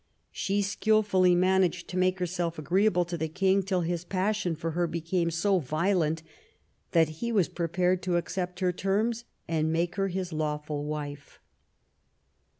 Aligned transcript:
She 0.31 0.63
skilfully 0.63 1.35
managed 1.35 1.87
to 1.89 1.97
make 1.99 2.17
her 2.17 2.25
self 2.25 2.57
agreeable 2.57 3.05
to 3.05 3.19
the 3.19 3.27
king 3.27 3.61
till 3.61 3.81
his 3.81 4.03
passion 4.03 4.55
for 4.55 4.71
her 4.71 4.87
became 4.87 5.29
so 5.29 5.59
violent 5.59 6.23
that 6.91 7.09
he 7.19 7.31
was 7.31 7.47
prepared 7.47 8.01
to 8.01 8.17
accept 8.17 8.61
her 8.61 8.71
terms 8.73 9.25
and 9.47 9.71
make 9.71 9.97
her 9.97 10.07
his 10.07 10.33
lawful 10.33 10.85
wife. 10.85 11.39